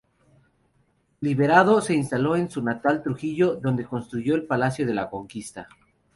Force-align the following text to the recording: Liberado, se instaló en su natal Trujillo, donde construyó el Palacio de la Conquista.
Liberado, 1.19 1.79
se 1.79 1.93
instaló 1.93 2.35
en 2.35 2.49
su 2.49 2.63
natal 2.63 3.03
Trujillo, 3.03 3.53
donde 3.57 3.85
construyó 3.85 4.33
el 4.33 4.47
Palacio 4.47 4.87
de 4.87 4.95
la 4.95 5.11
Conquista. 5.11 5.67